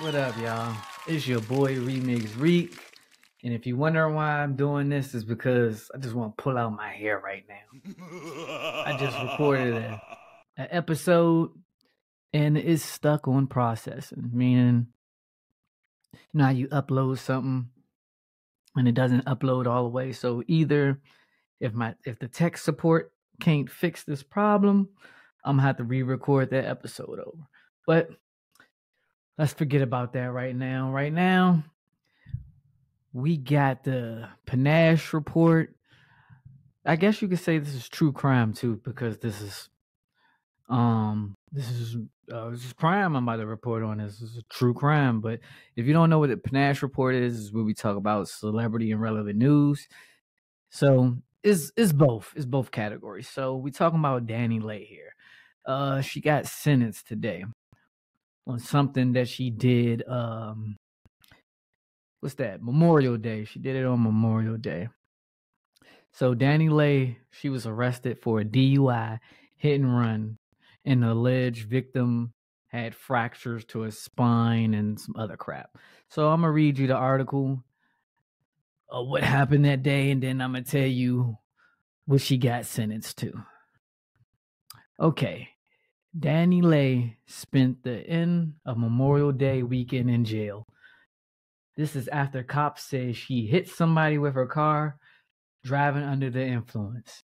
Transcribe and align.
What 0.00 0.14
up, 0.14 0.36
y'all? 0.38 0.74
It's 1.06 1.28
your 1.28 1.42
boy 1.42 1.76
Remix 1.76 2.40
Reek. 2.40 2.78
And 3.44 3.52
if 3.52 3.66
you're 3.66 3.76
wondering 3.76 4.14
why 4.14 4.40
I'm 4.40 4.56
doing 4.56 4.88
this, 4.88 5.14
is 5.14 5.22
because 5.22 5.90
I 5.94 5.98
just 5.98 6.14
want 6.14 6.36
to 6.36 6.42
pull 6.42 6.56
out 6.56 6.74
my 6.74 6.90
hair 6.90 7.20
right 7.22 7.44
now. 7.46 7.92
I 8.86 8.96
just 8.98 9.16
recorded 9.22 9.76
an 9.76 9.98
episode 10.56 11.50
and 12.32 12.56
it's 12.56 12.82
stuck 12.82 13.28
on 13.28 13.46
processing, 13.46 14.30
meaning 14.32 14.86
you 16.32 16.42
how 16.42 16.50
you 16.50 16.68
upload 16.68 17.18
something 17.18 17.68
and 18.74 18.88
it 18.88 18.94
doesn't 18.94 19.26
upload 19.26 19.66
all 19.66 19.82
the 19.82 19.90
way. 19.90 20.12
So 20.12 20.42
either 20.48 21.00
if 21.60 21.74
my 21.74 21.94
if 22.06 22.18
the 22.18 22.28
tech 22.28 22.56
support 22.56 23.12
can't 23.40 23.70
fix 23.70 24.04
this 24.04 24.22
problem, 24.22 24.88
I'm 25.44 25.56
gonna 25.56 25.66
have 25.66 25.76
to 25.76 25.84
re-record 25.84 26.48
that 26.50 26.64
episode 26.64 27.18
over. 27.18 27.46
But 27.86 28.08
let's 29.42 29.54
forget 29.54 29.82
about 29.82 30.12
that 30.12 30.30
right 30.30 30.54
now. 30.54 30.92
Right 30.92 31.12
now, 31.12 31.64
we 33.12 33.36
got 33.36 33.82
the 33.82 34.28
Panache 34.46 35.12
report. 35.12 35.74
I 36.86 36.94
guess 36.94 37.20
you 37.20 37.26
could 37.26 37.40
say 37.40 37.58
this 37.58 37.74
is 37.74 37.88
true 37.88 38.12
crime 38.12 38.52
too, 38.52 38.80
because 38.84 39.18
this 39.18 39.40
is 39.40 39.68
um 40.68 41.34
this 41.50 41.68
is 41.68 41.96
uh, 42.32 42.50
this 42.50 42.64
is 42.64 42.72
crime 42.72 43.16
I'm 43.16 43.24
about 43.24 43.38
to 43.38 43.46
report 43.46 43.82
on. 43.82 43.98
This 43.98 44.22
is 44.22 44.36
a 44.36 44.42
true 44.42 44.74
crime. 44.74 45.20
But 45.20 45.40
if 45.74 45.86
you 45.86 45.92
don't 45.92 46.08
know 46.08 46.20
what 46.20 46.30
the 46.30 46.36
Panache 46.36 46.80
report 46.80 47.16
is, 47.16 47.36
is 47.36 47.52
where 47.52 47.64
we 47.64 47.74
talk 47.74 47.96
about 47.96 48.28
celebrity 48.28 48.92
and 48.92 49.00
relevant 49.00 49.38
news. 49.38 49.88
So 50.70 51.16
it's 51.42 51.72
it's 51.76 51.92
both. 51.92 52.32
It's 52.36 52.46
both 52.46 52.70
categories. 52.70 53.28
So 53.28 53.56
we 53.56 53.72
talking 53.72 53.98
about 53.98 54.24
Dani 54.24 54.62
Leigh 54.62 54.84
here. 54.84 55.16
Uh 55.66 56.00
she 56.00 56.20
got 56.20 56.46
sentenced 56.46 57.08
today 57.08 57.44
on 58.46 58.58
something 58.58 59.12
that 59.12 59.28
she 59.28 59.50
did 59.50 60.02
um 60.08 60.76
what's 62.20 62.36
that? 62.36 62.62
Memorial 62.62 63.16
Day. 63.16 63.44
She 63.44 63.58
did 63.58 63.76
it 63.76 63.84
on 63.84 64.02
Memorial 64.02 64.56
Day. 64.56 64.88
So 66.12 66.34
Dani 66.34 66.70
Leigh, 66.70 67.18
she 67.30 67.48
was 67.48 67.66
arrested 67.66 68.18
for 68.22 68.40
a 68.40 68.44
DUI 68.44 69.18
hit 69.56 69.80
and 69.80 69.96
run, 69.96 70.38
and 70.84 71.02
the 71.02 71.12
alleged 71.12 71.68
victim 71.68 72.32
had 72.68 72.94
fractures 72.94 73.64
to 73.66 73.80
his 73.80 73.98
spine 73.98 74.72
and 74.74 74.98
some 74.98 75.14
other 75.18 75.36
crap. 75.36 75.76
So 76.08 76.28
I'm 76.28 76.40
gonna 76.42 76.52
read 76.52 76.78
you 76.78 76.86
the 76.86 76.94
article 76.94 77.62
of 78.88 79.08
what 79.08 79.22
happened 79.24 79.64
that 79.64 79.82
day, 79.82 80.10
and 80.10 80.22
then 80.22 80.40
I'm 80.40 80.52
gonna 80.52 80.64
tell 80.64 80.86
you 80.86 81.36
what 82.06 82.20
she 82.20 82.38
got 82.38 82.66
sentenced 82.66 83.18
to. 83.18 83.32
Okay. 85.00 85.48
DaniLeigh 86.18 87.16
spent 87.26 87.82
the 87.82 88.06
end 88.06 88.54
of 88.66 88.76
Memorial 88.76 89.32
Day 89.32 89.62
weekend 89.62 90.10
in 90.10 90.24
jail. 90.24 90.66
This 91.76 91.96
is 91.96 92.08
after 92.08 92.42
cops 92.42 92.82
say 92.84 93.12
she 93.12 93.46
hit 93.46 93.68
somebody 93.68 94.18
with 94.18 94.34
her 94.34 94.46
car 94.46 94.98
driving 95.64 96.02
under 96.02 96.28
the 96.28 96.44
influence. 96.44 97.22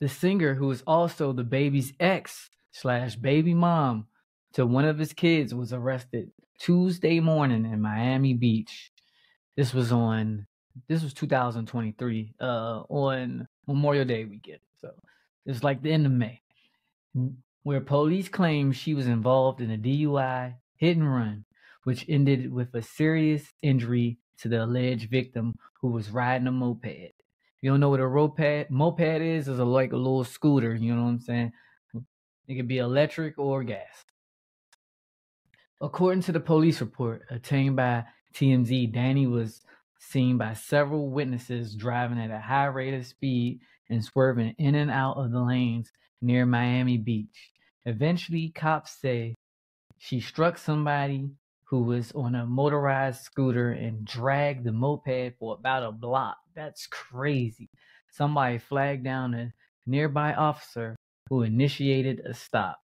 The 0.00 0.08
singer, 0.08 0.54
who 0.54 0.70
is 0.70 0.82
also 0.86 1.34
DaBaby's 1.34 1.92
ex 2.00 2.48
slash 2.72 3.16
baby 3.16 3.52
mom 3.52 4.06
to 4.54 4.64
one 4.64 4.86
of 4.86 4.98
his 4.98 5.12
kids, 5.12 5.54
was 5.54 5.74
arrested 5.74 6.30
Tuesday 6.58 7.20
morning 7.20 7.66
in 7.66 7.82
Miami 7.82 8.32
Beach. 8.32 8.90
This 9.56 9.74
was 9.74 9.92
on 9.92 10.46
this 10.88 11.02
was 11.02 11.12
2023 11.12 12.34
uh 12.40 12.44
on 12.88 13.46
Memorial 13.66 14.06
Day 14.06 14.24
weekend. 14.24 14.60
So 14.80 14.92
it's 15.44 15.62
like 15.62 15.82
the 15.82 15.92
end 15.92 16.06
of 16.06 16.12
May. 16.12 16.40
Where 17.62 17.80
police 17.80 18.28
claim 18.28 18.72
she 18.72 18.94
was 18.94 19.06
involved 19.06 19.60
in 19.60 19.70
a 19.70 19.78
DUI 19.78 20.54
hit 20.76 20.96
and 20.96 21.12
run, 21.12 21.44
which 21.84 22.06
ended 22.08 22.52
with 22.52 22.74
a 22.74 22.82
serious 22.82 23.52
injury 23.62 24.18
to 24.38 24.48
the 24.48 24.64
alleged 24.64 25.10
victim 25.10 25.54
who 25.80 25.88
was 25.88 26.10
riding 26.10 26.46
a 26.46 26.52
moped. 26.52 27.12
You 27.62 27.70
don't 27.70 27.80
know 27.80 27.90
what 27.90 28.00
a 28.00 28.08
moped 28.08 28.70
moped 28.70 29.20
is? 29.20 29.48
It's 29.48 29.58
a, 29.58 29.64
like 29.64 29.92
a 29.92 29.96
little 29.96 30.24
scooter. 30.24 30.74
You 30.74 30.94
know 30.94 31.02
what 31.02 31.08
I'm 31.08 31.20
saying? 31.20 31.52
It 32.48 32.56
could 32.56 32.68
be 32.68 32.78
electric 32.78 33.38
or 33.38 33.62
gas. 33.62 34.04
According 35.80 36.22
to 36.24 36.32
the 36.32 36.40
police 36.40 36.80
report 36.80 37.22
obtained 37.30 37.76
by 37.76 38.04
TMZ, 38.34 38.94
Dani 38.94 39.30
was 39.30 39.60
seen 39.98 40.38
by 40.38 40.54
several 40.54 41.10
witnesses 41.10 41.74
driving 41.74 42.18
at 42.18 42.30
a 42.30 42.40
high 42.40 42.66
rate 42.66 42.94
of 42.94 43.06
speed 43.06 43.60
and 43.88 44.04
swerving 44.04 44.54
in 44.58 44.74
and 44.74 44.90
out 44.90 45.16
of 45.16 45.30
the 45.30 45.40
lanes 45.40 45.90
near 46.22 46.46
Miami 46.46 46.98
Beach. 46.98 47.50
Eventually, 47.86 48.50
cops 48.50 48.92
say 49.00 49.34
she 49.98 50.20
struck 50.20 50.58
somebody 50.58 51.30
who 51.64 51.82
was 51.82 52.10
on 52.12 52.34
a 52.34 52.46
motorized 52.46 53.22
scooter 53.22 53.70
and 53.70 54.04
dragged 54.04 54.64
the 54.64 54.72
moped 54.72 55.38
for 55.38 55.54
about 55.54 55.82
a 55.82 55.92
block. 55.92 56.36
That's 56.54 56.86
crazy. 56.86 57.68
Somebody 58.10 58.58
flagged 58.58 59.04
down 59.04 59.34
a 59.34 59.52
nearby 59.86 60.34
officer 60.34 60.96
who 61.28 61.42
initiated 61.42 62.20
a 62.20 62.34
stop. 62.34 62.80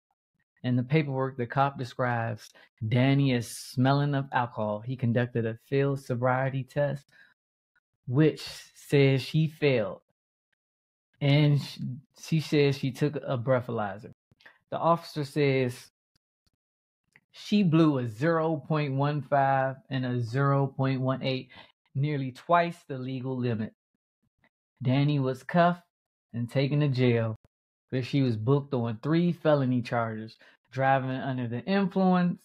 In 0.64 0.76
the 0.76 0.84
paperwork, 0.84 1.38
the 1.38 1.46
cop 1.46 1.78
describes 1.78 2.50
Dani 2.84 3.36
as 3.36 3.48
smelling 3.48 4.16
of 4.16 4.28
alcohol. 4.32 4.80
He 4.80 4.96
conducted 4.96 5.46
a 5.46 5.58
field 5.68 6.00
sobriety 6.00 6.64
test, 6.64 7.06
which 8.08 8.44
says 8.76 9.22
she 9.22 9.48
failed. 9.48 10.02
And 11.22 11.62
she, 11.62 11.80
she 12.20 12.40
says 12.40 12.78
she 12.78 12.92
took 12.92 13.16
a 13.16 13.38
breathalyzer. 13.38 14.12
The 14.72 14.78
officer 14.78 15.24
says 15.24 15.92
she 17.32 17.64
blew 17.64 18.00
a 18.00 18.04
0.15 18.04 19.76
and 19.90 20.06
a 20.06 20.22
0.18, 20.22 21.48
nearly 21.96 22.32
twice 22.32 22.78
the 22.88 22.98
legal 22.98 23.38
limit. 23.38 23.74
Dani 24.84 25.22
was 25.22 25.44
cuffed 25.44 25.82
and 26.34 26.50
taken 26.50 26.82
to 26.82 26.90
jail, 26.90 27.36
where 27.90 28.04
she 28.04 28.22
was 28.22 28.36
booked 28.36 28.74
on 28.74 29.00
three 29.02 29.32
felony 29.32 29.82
charges 29.82 30.38
driving 30.72 31.10
under 31.12 31.48
the 31.48 31.64
influence, 31.64 32.42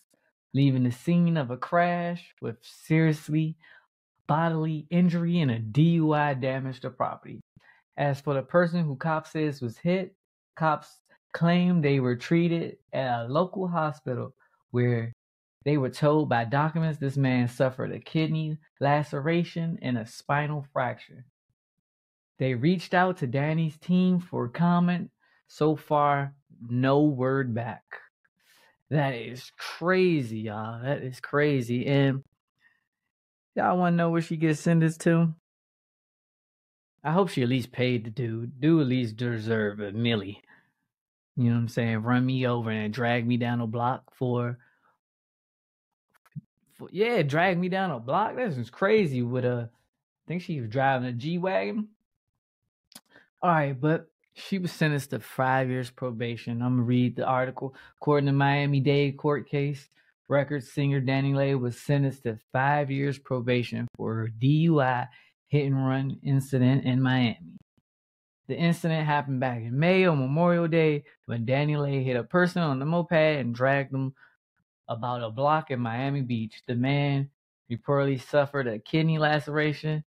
leaving 0.55 0.85
the 0.85 0.93
scene 0.93 1.37
of 1.37 1.51
a 1.51 1.57
crash 1.57 2.35
with 2.41 2.57
seriously 2.63 3.57
bodily 4.27 4.87
injury 4.91 5.41
and 5.41 5.51
a 5.51 5.59
DUI 5.59 6.41
damage 6.41 6.81
to 6.81 6.91
property. 6.91 7.41
As 8.01 8.19
for 8.19 8.33
the 8.33 8.43
person 8.43 8.83
who 8.83 8.97
cops 8.97 9.33
says 9.33 9.61
was 9.61 9.77
hit, 9.77 10.15
cops 10.57 11.01
claim 11.35 11.83
they 11.83 12.01
were 12.01 12.17
treated 12.17 12.79
at 12.95 13.27
a 13.27 13.29
local 13.29 13.69
hospital 13.69 14.35
where 14.71 15.13
they 15.67 15.77
were 15.77 15.91
told 15.91 16.31
by 16.31 16.47
documents 16.47 16.99
this 16.99 17.19
man 17.19 17.47
suffered 17.47 17.93
a 17.93 18.01
kidney 18.01 18.57
laceration 18.81 19.79
and 19.83 19.99
a 19.99 20.07
spinal 20.07 20.65
fracture. 20.73 21.27
They 22.39 22.55
reached 22.55 22.95
out 22.95 23.19
to 23.19 23.27
Dani's 23.27 23.77
team 23.77 24.19
for 24.19 24.49
comment. 24.49 25.11
So 25.49 25.77
far, 25.77 26.33
no 26.71 27.03
word 27.03 27.55
back. 27.55 27.85
That 28.89 29.11
is 29.11 29.53
crazy, 29.59 30.39
y'all. 30.39 30.83
That 30.83 31.03
is 31.03 31.21
crazy. 31.21 31.85
And 31.87 32.25
y'all 33.55 33.77
want 33.77 33.93
to 33.93 33.97
know 33.99 34.09
where 34.09 34.23
she 34.23 34.39
gets 34.39 34.61
sentenced 34.61 35.03
to? 35.03 35.35
I 37.03 37.13
hope 37.13 37.31
she 37.31 37.43
at 37.43 37.49
least 37.49 37.73
paid 37.73 38.05
the 38.05 38.11
dude. 38.11 38.61
Do 38.61 38.81
at 38.81 38.87
least 38.87 39.17
deserve 39.17 39.81
a 39.81 39.93
millie. 39.93 40.43
You 41.37 41.45
know 41.45 41.55
what 41.55 41.61
I'm 41.61 41.69
saying? 41.69 42.03
Run 42.03 42.27
me 42.27 42.47
over 42.47 42.71
and 42.71 42.93
drag 42.93 43.27
me 43.27 43.39
down 43.39 43.61
a 43.61 43.67
block 43.67 44.15
for, 44.15 44.59
for 46.77 46.89
yeah, 46.93 47.23
drag 47.23 47.59
me 47.59 47.71
down 47.71 47.91
a 47.91 47.99
block. 47.99 48.37
This 48.37 48.59
is 48.59 48.69
crazy. 48.69 49.23
With 49.23 49.47
a, 49.47 49.71
I 49.73 50.25
think 50.29 50.43
she 50.43 50.61
was 50.61 50.69
driving 50.69 51.09
a 51.09 51.13
G 51.13 51.39
wagon. 51.39 51.89
All 53.43 53.51
right, 53.51 53.81
but 53.81 54.11
she 54.35 54.59
was 54.59 54.71
sentenced 54.71 55.11
to 55.11 55.21
five 55.21 55.71
years 55.71 55.91
probation. 55.91 56.61
I'm 56.61 56.77
gonna 56.77 56.83
read 56.83 57.17
the 57.17 57.25
article. 57.25 57.75
According 57.97 58.27
to 58.27 58.33
Miami 58.33 58.81
Dade 58.81 59.17
court 59.17 59.49
case, 59.49 59.89
record 60.29 60.63
singer 60.65 61.01
DaniLeigh 61.01 61.59
was 61.59 61.81
sentenced 61.81 62.25
to 62.25 62.39
five 62.53 62.91
years 62.91 63.19
probation 63.19 63.89
for 63.97 64.29
DUI 64.39 65.09
hit 65.51 65.67
and 65.67 65.87
run 65.87 66.19
incident 66.23 66.85
in 66.85 67.03
Miami. 67.03 67.59
The 68.49 68.57
incident 68.57 69.07
happened 69.07 69.41
back 69.41 69.59
in 69.59 69.79
May 69.79 70.07
on 70.07 70.19
Memorial 70.19 70.67
Day 70.67 71.05
when 71.27 71.45
DaniLeigh 71.47 72.05
hit 72.05 72.17
a 72.17 72.25
person 72.25 72.63
on 72.63 72.79
the 72.79 72.87
moped 72.87 73.13
and 73.13 73.55
dragged 73.55 73.93
them 73.93 74.15
about 74.89 75.23
a 75.23 75.31
block 75.31 75.71
in 75.71 75.81
Miami 75.81 76.23
Beach. 76.23 76.63
The 76.67 76.75
man 76.75 77.31
reportedly 77.71 78.21
suffered 78.21 78.67
a 78.67 78.79
kidney 78.79 79.19
laceration 79.19 80.05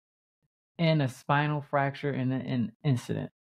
and 0.79 1.03
a 1.03 1.09
spinal 1.09 1.63
fracture 1.63 2.13
in 2.13 2.29
the 2.29 2.71
incident. 2.85 3.31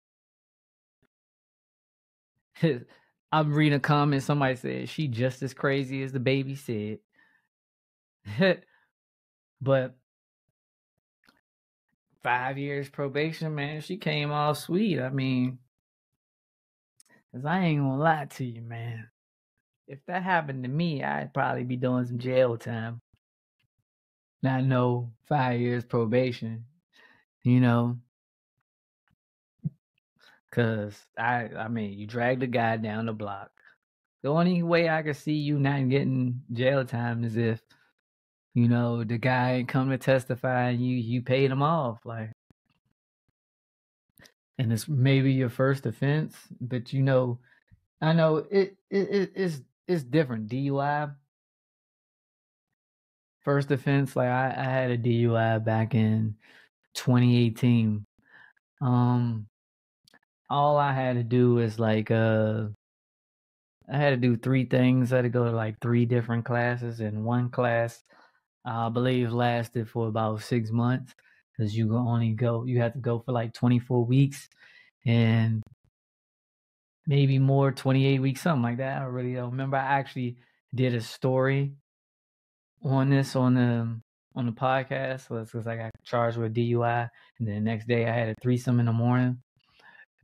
I'm 3.32 3.52
reading 3.52 3.76
a 3.76 3.80
comment. 3.80 4.22
Somebody 4.22 4.56
said 4.56 4.88
she 4.88 5.06
just 5.06 5.42
as 5.42 5.54
crazy 5.54 6.02
as 6.02 6.12
DaBaby 6.12 6.58
said. 6.58 6.98
but 9.60 9.96
five 12.22 12.58
years 12.58 12.88
probation, 12.88 13.54
man, 13.54 13.80
she 13.80 13.96
came 13.96 14.30
all 14.32 14.54
sweet. 14.54 15.00
I 15.00 15.10
mean, 15.10 15.58
cause 17.32 17.44
I 17.44 17.60
ain't 17.60 17.80
gonna 17.80 17.98
lie 17.98 18.26
to 18.26 18.44
you, 18.44 18.62
man. 18.62 19.08
if 19.86 20.04
that 20.06 20.22
happened 20.22 20.64
to 20.64 20.68
me, 20.70 21.02
I'd 21.02 21.32
probably 21.34 21.64
be 21.64 21.76
doing 21.76 22.06
some 22.06 22.18
jail 22.18 22.56
time. 22.56 23.00
Not 24.42 24.64
no 24.64 25.12
five 25.28 25.60
years 25.60 25.84
probation, 25.84 26.64
you 27.42 27.60
know. 27.60 27.98
Cause 30.50 30.94
I, 31.18 31.48
I 31.56 31.68
mean, 31.68 31.98
you 31.98 32.06
dragged 32.06 32.42
a 32.42 32.46
guy 32.46 32.76
down 32.78 33.06
the 33.06 33.12
block. 33.12 33.50
The 34.22 34.30
only 34.30 34.62
way 34.62 34.88
I 34.88 35.02
could 35.02 35.16
see 35.16 35.34
you 35.34 35.58
not 35.58 35.88
getting 35.88 36.42
jail 36.52 36.84
time 36.84 37.24
is 37.24 37.36
if, 37.36 37.62
you 38.58 38.68
know, 38.68 39.04
the 39.04 39.18
guy 39.18 39.64
come 39.66 39.90
to 39.90 39.98
testify 39.98 40.70
and 40.70 40.84
you 40.84 40.96
you 40.96 41.22
paid 41.22 41.50
him 41.50 41.62
off, 41.62 41.98
like. 42.04 42.32
And 44.58 44.72
it's 44.72 44.88
maybe 44.88 45.32
your 45.32 45.50
first 45.50 45.86
offense, 45.86 46.36
but 46.60 46.92
you 46.92 47.02
know, 47.02 47.38
I 48.00 48.12
know 48.12 48.38
it 48.38 48.76
it, 48.90 49.08
it 49.10 49.32
it's 49.36 49.60
it's 49.86 50.02
different. 50.02 50.48
DUI, 50.48 51.14
first 53.42 53.70
offense. 53.70 54.16
Like 54.16 54.28
I, 54.28 54.54
I 54.56 54.64
had 54.64 54.90
a 54.90 54.98
DUI 54.98 55.64
back 55.64 55.94
in 55.94 56.34
2018. 56.94 58.04
Um, 58.80 59.46
all 60.50 60.76
I 60.76 60.92
had 60.92 61.14
to 61.16 61.22
do 61.24 61.54
was 61.54 61.78
like 61.78 62.10
uh 62.10 62.66
I 63.90 63.96
had 63.96 64.10
to 64.10 64.16
do 64.16 64.36
three 64.36 64.64
things. 64.64 65.12
I 65.12 65.16
had 65.16 65.22
to 65.22 65.28
go 65.28 65.44
to 65.44 65.52
like 65.52 65.80
three 65.80 66.04
different 66.04 66.44
classes, 66.44 67.00
and 67.00 67.24
one 67.24 67.50
class 67.50 68.02
I 68.64 68.88
believe 68.88 69.32
lasted 69.32 69.88
for 69.88 70.08
about 70.08 70.42
six 70.42 70.70
months 70.70 71.14
because 71.56 71.76
you 71.76 71.96
only 71.96 72.32
go 72.32 72.64
you 72.64 72.80
have 72.80 72.92
to 72.92 72.98
go 72.98 73.20
for 73.20 73.32
like 73.32 73.52
24 73.54 74.04
weeks 74.04 74.48
and 75.06 75.62
maybe 77.06 77.38
more 77.38 77.72
28 77.72 78.20
weeks 78.20 78.42
something 78.42 78.62
like 78.62 78.76
that 78.76 79.00
i 79.00 79.04
really 79.04 79.34
don't 79.34 79.52
remember 79.52 79.76
i 79.76 79.98
actually 79.98 80.36
did 80.74 80.94
a 80.94 81.00
story 81.00 81.72
on 82.84 83.08
this 83.08 83.34
on 83.34 83.54
the 83.54 84.00
on 84.38 84.46
the 84.46 84.52
podcast 84.52 85.28
because 85.28 85.66
I 85.66 85.76
got 85.76 85.90
charged 86.04 86.36
with 86.38 86.54
DUI, 86.54 87.08
and 87.38 87.48
then 87.48 87.56
the 87.56 87.60
next 87.60 87.88
day 87.88 88.06
I 88.06 88.14
had 88.14 88.28
a 88.28 88.34
threesome 88.40 88.78
in 88.78 88.86
the 88.86 88.92
morning. 88.92 89.42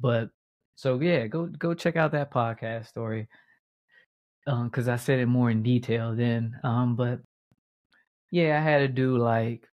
But 0.00 0.28
so 0.76 1.00
yeah, 1.00 1.26
go 1.26 1.46
go 1.46 1.74
check 1.74 1.96
out 1.96 2.12
that 2.12 2.32
podcast 2.32 2.86
story 2.86 3.28
because 4.46 4.88
um, 4.88 4.94
I 4.94 4.96
said 4.96 5.18
it 5.18 5.26
more 5.26 5.50
in 5.50 5.62
detail 5.62 6.14
then. 6.14 6.58
Um, 6.62 6.96
but 6.96 7.20
yeah, 8.34 8.58
I 8.58 8.62
had 8.62 8.78
to 8.78 8.88
do 8.88 9.16
like 9.16 9.68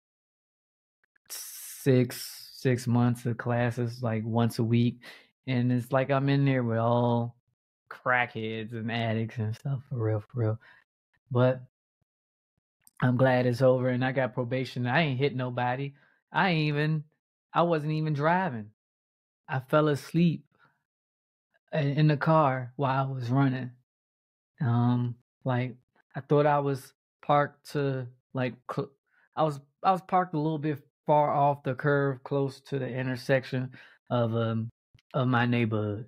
six 1.28 2.52
six 2.54 2.86
months 2.86 3.26
of 3.26 3.36
classes 3.36 4.02
like 4.02 4.24
once 4.24 4.58
a 4.58 4.64
week, 4.64 5.00
and 5.46 5.70
it's 5.70 5.92
like 5.92 6.10
I'm 6.10 6.30
in 6.30 6.46
there 6.46 6.62
with 6.62 6.78
all 6.78 7.36
crackheads 7.90 8.72
and 8.72 8.90
addicts 8.90 9.36
and 9.36 9.54
stuff 9.54 9.80
for 9.90 9.96
real, 10.02 10.20
for 10.20 10.40
real. 10.40 10.60
But 11.30 11.60
I'm 13.02 13.18
glad 13.18 13.44
it's 13.44 13.60
over 13.60 13.90
and 13.90 14.02
I 14.02 14.12
got 14.12 14.32
probation. 14.32 14.86
I 14.86 15.02
ain't 15.02 15.18
hit 15.18 15.36
nobody. 15.36 15.92
I 16.32 16.48
ain't 16.48 16.68
even 16.68 17.04
I 17.52 17.60
wasn't 17.60 17.92
even 17.92 18.14
driving. 18.14 18.70
I 19.50 19.60
fell 19.60 19.88
asleep 19.88 20.46
in 21.74 22.06
the 22.06 22.16
car 22.16 22.72
while 22.76 23.06
I 23.06 23.12
was 23.12 23.28
running. 23.28 23.72
Um 24.62 25.16
like 25.44 25.76
I 26.14 26.20
thought 26.20 26.46
I 26.46 26.60
was 26.60 26.94
parked 27.20 27.72
to 27.72 28.06
like 28.36 28.54
I 29.36 29.42
was 29.42 29.60
I 29.82 29.92
was 29.92 30.02
parked 30.02 30.34
a 30.34 30.38
little 30.38 30.58
bit 30.58 30.80
far 31.06 31.32
off 31.32 31.62
the 31.62 31.74
curve 31.74 32.22
close 32.24 32.60
to 32.60 32.78
the 32.78 32.88
intersection 32.88 33.72
of 34.10 34.34
um 34.34 34.70
of 35.14 35.28
my 35.28 35.46
neighborhood. 35.46 36.06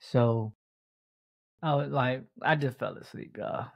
So 0.00 0.54
I 1.62 1.74
was 1.76 1.90
like 1.90 2.24
I 2.42 2.56
just 2.56 2.78
fell 2.78 2.96
asleep, 2.96 3.36
y'all 3.38 3.68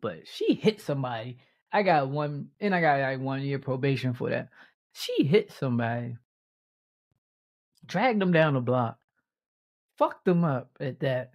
but 0.00 0.26
she 0.26 0.54
hit 0.54 0.80
somebody. 0.80 1.38
I 1.72 1.82
got 1.82 2.08
one, 2.08 2.48
and 2.60 2.74
I 2.74 2.80
got 2.80 3.00
like 3.00 3.20
one 3.20 3.42
year 3.42 3.58
probation 3.58 4.14
for 4.14 4.30
that. 4.30 4.48
She 4.92 5.24
hit 5.24 5.52
somebody, 5.52 6.16
dragged 7.84 8.20
them 8.20 8.32
down 8.32 8.54
the 8.54 8.60
block, 8.60 8.98
fucked 9.98 10.24
them 10.24 10.44
up 10.44 10.70
at 10.80 11.00
that, 11.00 11.32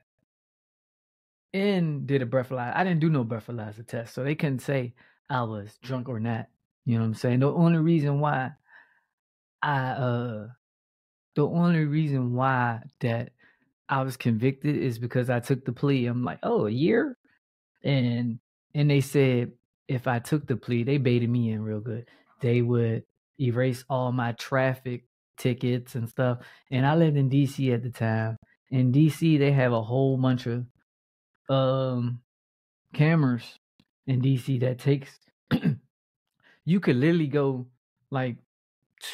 and 1.53 2.07
did 2.07 2.21
a 2.21 2.25
breathalyzer. 2.25 2.75
I 2.75 2.83
didn't 2.83 3.01
do 3.01 3.09
no 3.09 3.23
breathalyzer 3.25 3.85
test, 3.85 4.13
so 4.13 4.23
they 4.23 4.35
couldn't 4.35 4.59
say 4.59 4.93
I 5.29 5.43
was 5.43 5.77
drunk 5.81 6.09
or 6.09 6.19
not. 6.19 6.47
You 6.85 6.95
know 6.95 7.01
what 7.01 7.07
I'm 7.07 7.13
saying? 7.15 7.39
The 7.39 7.51
only 7.51 7.79
reason 7.79 8.19
why 8.19 8.51
I 9.61 9.79
uh 9.91 10.47
the 11.35 11.47
only 11.47 11.85
reason 11.85 12.33
why 12.33 12.81
that 13.01 13.31
I 13.89 14.03
was 14.03 14.17
convicted 14.17 14.75
is 14.75 14.99
because 14.99 15.29
I 15.29 15.39
took 15.39 15.65
the 15.65 15.73
plea. 15.73 16.05
I'm 16.07 16.23
like, 16.23 16.39
oh, 16.43 16.67
a 16.67 16.71
year? 16.71 17.17
and 17.83 18.39
and 18.73 18.89
they 18.89 19.01
said 19.01 19.51
if 19.87 20.07
I 20.07 20.19
took 20.19 20.47
the 20.47 20.55
plea, 20.55 20.83
they 20.83 20.97
baited 20.97 21.29
me 21.29 21.51
in 21.51 21.61
real 21.61 21.81
good. 21.81 22.07
They 22.39 22.61
would 22.61 23.03
erase 23.39 23.83
all 23.89 24.11
my 24.11 24.31
traffic 24.33 25.03
tickets 25.37 25.95
and 25.95 26.07
stuff. 26.07 26.39
And 26.69 26.85
I 26.85 26.95
lived 26.95 27.17
in 27.17 27.29
DC 27.29 27.73
at 27.73 27.83
the 27.83 27.89
time. 27.89 28.37
In 28.69 28.93
DC, 28.93 29.37
they 29.37 29.51
have 29.51 29.73
a 29.73 29.81
whole 29.81 30.15
bunch 30.17 30.45
of 30.45 30.65
um 31.49 32.19
cameras 32.93 33.59
in 34.07 34.21
DC 34.21 34.59
that 34.61 34.79
takes 34.79 35.19
you 36.65 36.79
could 36.79 36.95
literally 36.95 37.27
go 37.27 37.65
like 38.09 38.37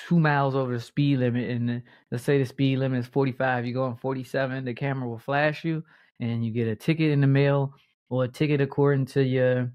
two 0.06 0.20
miles 0.20 0.56
over 0.56 0.74
the 0.74 0.80
speed 0.82 1.20
limit 1.20 1.50
and 1.50 1.82
let's 2.12 2.24
say 2.24 2.38
the 2.38 2.46
speed 2.46 2.78
limit 2.78 3.00
is 3.00 3.08
45 3.08 3.66
you 3.66 3.74
go 3.74 3.84
on 3.86 3.96
47 3.98 4.66
the 4.66 4.74
camera 4.74 5.08
will 5.08 5.18
flash 5.18 5.64
you 5.64 5.84
and 6.20 6.46
you 6.46 6.52
get 6.52 6.68
a 6.68 6.76
ticket 6.76 7.12
in 7.12 7.22
the 7.22 7.28
mail 7.28 7.74
or 8.10 8.26
a 8.26 8.28
ticket 8.28 8.60
according 8.62 9.06
to 9.06 9.24
your 9.24 9.72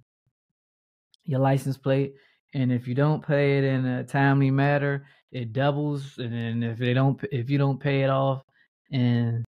your 1.24 1.40
license 1.40 1.76
plate. 1.76 2.14
And 2.54 2.72
if 2.72 2.86
you 2.86 2.94
don't 2.94 3.26
pay 3.26 3.58
it 3.58 3.64
in 3.64 3.86
a 3.86 4.04
timely 4.04 4.50
manner, 4.50 5.06
it 5.30 5.52
doubles. 5.52 6.18
And 6.18 6.62
if 6.62 6.78
they 6.78 6.92
don't, 6.92 7.22
if 7.30 7.48
you 7.48 7.58
don't 7.58 7.80
pay 7.80 8.02
it 8.02 8.10
off, 8.10 8.42
and 8.90 9.44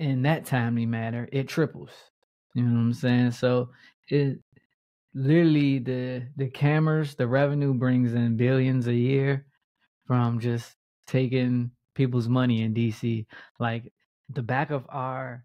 in 0.00 0.22
that 0.22 0.46
timely 0.46 0.86
manner, 0.86 1.28
it 1.30 1.46
triples. 1.46 1.90
You 2.54 2.64
know 2.64 2.74
what 2.74 2.80
I'm 2.80 2.94
saying? 2.94 3.30
So 3.32 3.68
it 4.08 4.38
literally 5.14 5.78
the 5.78 6.26
the 6.36 6.48
cameras, 6.48 7.14
the 7.14 7.28
revenue 7.28 7.74
brings 7.74 8.14
in 8.14 8.36
billions 8.36 8.88
a 8.88 8.94
year 8.94 9.46
from 10.06 10.40
just 10.40 10.74
taking 11.06 11.70
people's 11.94 12.28
money 12.28 12.62
in 12.62 12.74
DC. 12.74 13.26
Like 13.60 13.92
the 14.30 14.42
back 14.42 14.70
of 14.70 14.86
our 14.88 15.44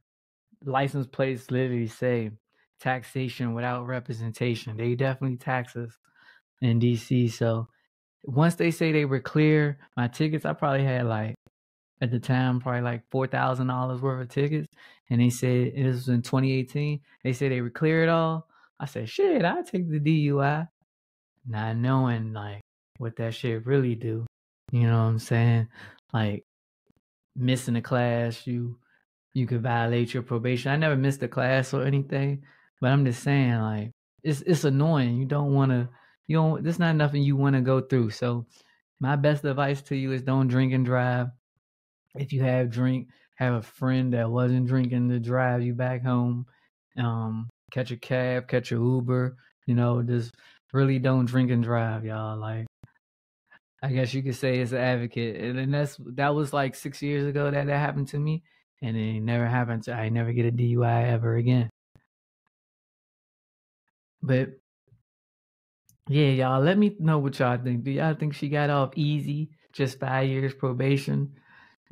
license 0.63 1.05
plates 1.05 1.51
literally 1.51 1.87
say 1.87 2.31
taxation 2.79 3.53
without 3.53 3.85
representation. 3.85 4.77
They 4.77 4.95
definitely 4.95 5.37
tax 5.37 5.75
us 5.75 5.91
in 6.61 6.79
DC. 6.79 7.31
So 7.33 7.67
once 8.23 8.55
they 8.55 8.71
say 8.71 8.91
they 8.93 9.05
were 9.05 9.19
clear, 9.19 9.79
my 9.97 10.07
tickets, 10.07 10.45
I 10.45 10.53
probably 10.53 10.85
had 10.85 11.07
like 11.07 11.34
at 12.01 12.11
the 12.11 12.19
time 12.19 12.59
probably 12.59 12.81
like 12.81 13.03
four 13.09 13.27
thousand 13.27 13.67
dollars 13.67 14.01
worth 14.01 14.21
of 14.21 14.29
tickets, 14.29 14.67
and 15.09 15.21
they 15.21 15.29
said 15.29 15.71
it 15.75 15.85
was 15.85 16.07
in 16.09 16.21
2018. 16.21 16.99
They 17.23 17.33
said 17.33 17.51
they 17.51 17.61
were 17.61 17.69
clear 17.69 18.03
it 18.03 18.09
all. 18.09 18.47
I 18.79 18.85
said, 18.85 19.09
shit, 19.09 19.45
I 19.45 19.61
take 19.61 19.89
the 19.89 19.99
DUI, 19.99 20.67
not 21.47 21.77
knowing 21.77 22.33
like 22.33 22.61
what 22.97 23.15
that 23.17 23.33
shit 23.33 23.65
really 23.65 23.95
do. 23.95 24.25
You 24.71 24.83
know 24.83 24.97
what 24.97 25.09
I'm 25.09 25.19
saying? 25.19 25.67
Like 26.13 26.43
missing 27.35 27.75
a 27.75 27.81
class, 27.81 28.45
you 28.45 28.77
you 29.33 29.45
could 29.47 29.61
violate 29.61 30.13
your 30.13 30.23
probation. 30.23 30.71
I 30.71 30.77
never 30.77 30.95
missed 30.95 31.23
a 31.23 31.27
class 31.27 31.73
or 31.73 31.83
anything, 31.83 32.43
but 32.81 32.91
I'm 32.91 33.05
just 33.05 33.23
saying 33.23 33.59
like 33.59 33.91
it's 34.23 34.41
it's 34.41 34.63
annoying. 34.63 35.17
You 35.17 35.25
don't 35.25 35.53
want 35.53 35.71
to 35.71 35.89
you 36.27 36.37
don't 36.37 36.63
there's 36.63 36.79
not 36.79 36.95
nothing 36.95 37.21
you 37.21 37.35
want 37.35 37.55
to 37.55 37.61
go 37.61 37.81
through. 37.81 38.11
So 38.11 38.45
my 38.99 39.15
best 39.15 39.43
advice 39.45 39.81
to 39.83 39.95
you 39.95 40.11
is 40.13 40.23
don't 40.23 40.47
drink 40.47 40.73
and 40.73 40.85
drive. 40.85 41.27
If 42.15 42.33
you 42.33 42.41
have 42.43 42.69
drink, 42.69 43.09
have 43.35 43.53
a 43.55 43.61
friend 43.61 44.13
that 44.13 44.29
wasn't 44.29 44.67
drinking 44.67 45.09
to 45.09 45.19
drive 45.19 45.61
you 45.61 45.73
back 45.73 46.03
home. 46.03 46.45
Um, 46.97 47.49
catch 47.71 47.91
a 47.91 47.97
cab, 47.97 48.47
catch 48.47 48.71
a 48.71 48.75
Uber. 48.75 49.35
You 49.67 49.75
know, 49.75 50.01
just 50.03 50.33
really 50.73 50.99
don't 50.99 51.25
drink 51.25 51.51
and 51.51 51.63
drive, 51.63 52.05
y'all. 52.05 52.37
Like, 52.37 52.67
I 53.83 53.89
guess 53.89 54.13
you 54.13 54.23
could 54.23 54.35
say 54.35 54.59
it's 54.59 54.71
an 54.71 54.77
advocate, 54.79 55.35
and 55.41 55.57
then 55.57 55.71
that's 55.71 55.97
that 56.15 56.33
was 56.33 56.53
like 56.53 56.75
six 56.75 57.01
years 57.01 57.25
ago 57.25 57.51
that 57.51 57.67
that 57.67 57.79
happened 57.79 58.07
to 58.09 58.19
me 58.19 58.43
and 58.81 58.97
it 58.97 59.21
never 59.21 59.47
happens. 59.47 59.87
I 59.87 60.09
never 60.09 60.33
get 60.33 60.45
a 60.45 60.51
DUI 60.51 61.11
ever 61.11 61.35
again. 61.35 61.69
But 64.21 64.49
yeah, 66.07 66.29
y'all, 66.29 66.61
let 66.61 66.77
me 66.77 66.95
know 66.99 67.19
what 67.19 67.39
y'all 67.39 67.57
think. 67.57 67.83
Do 67.83 67.91
y'all 67.91 68.15
think 68.15 68.33
she 68.33 68.49
got 68.49 68.69
off 68.69 68.91
easy, 68.95 69.49
just 69.73 69.99
five 69.99 70.27
years 70.27 70.53
probation? 70.53 71.33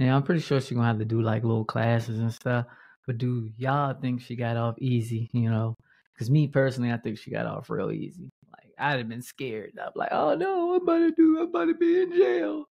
Yeah, 0.03 0.15
I'm 0.15 0.23
pretty 0.23 0.41
sure 0.41 0.59
she's 0.59 0.75
gonna 0.75 0.87
have 0.87 0.99
to 0.99 1.05
do 1.05 1.21
like 1.21 1.43
little 1.43 1.63
classes 1.63 2.19
and 2.19 2.33
stuff. 2.33 2.65
But 3.07 3.17
do 3.17 3.49
y'all 3.57 3.93
think 3.93 4.21
she 4.21 4.35
got 4.35 4.57
off 4.57 4.75
easy? 4.79 5.29
You 5.33 5.49
know, 5.49 5.77
because 6.13 6.29
me 6.29 6.47
personally, 6.47 6.91
I 6.91 6.97
think 6.97 7.17
she 7.17 7.31
got 7.31 7.45
off 7.45 7.69
real 7.69 7.91
easy. 7.91 8.29
Like 8.51 8.71
I'd 8.77 8.97
have 8.97 9.07
been 9.07 9.21
scared. 9.21 9.71
I'm 9.81 9.91
like, 9.95 10.09
oh 10.11 10.35
no, 10.35 10.75
I'm 10.75 10.81
about 10.81 10.99
to 10.99 11.11
do, 11.11 11.39
I'm 11.39 11.47
about 11.47 11.65
to 11.65 11.73
be 11.73 12.01
in 12.01 12.11
jail. 12.11 12.65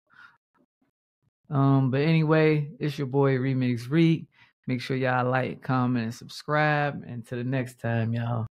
Um, 1.50 1.90
but 1.90 2.02
anyway, 2.02 2.70
it's 2.80 2.98
your 2.98 3.08
boy 3.08 3.38
Remix 3.38 3.90
Reek. 3.90 4.28
Make 4.68 4.82
sure 4.82 4.96
y'all 4.98 5.30
like, 5.30 5.62
comment, 5.62 6.06
and 6.06 6.14
subscribe. 6.14 7.04
And 7.08 7.26
to 7.28 7.36
the 7.36 7.44
next 7.44 7.80
time, 7.80 8.14
y'all. 8.14 8.48